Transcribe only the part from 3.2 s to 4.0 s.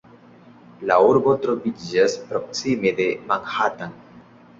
Manhattan.